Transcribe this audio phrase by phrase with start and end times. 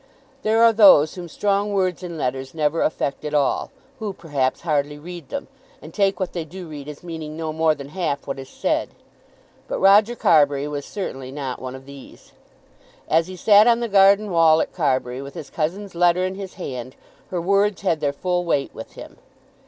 [0.41, 3.69] There are those whom strong words in letters never affect at all,
[3.99, 5.47] who, perhaps, hardly read them,
[5.79, 8.89] and take what they do read as meaning no more than half what is said.
[9.67, 12.31] But Roger Carbury was certainly not one of these.
[13.07, 16.55] As he sat on the garden wall at Carbury, with his cousin's letter in his
[16.55, 16.95] hand,
[17.29, 19.17] her words had their full weight with him.